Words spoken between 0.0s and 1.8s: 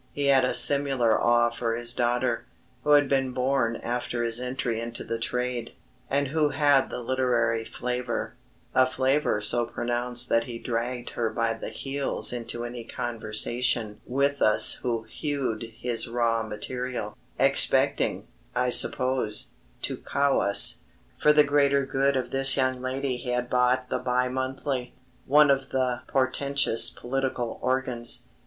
He had a similar awe for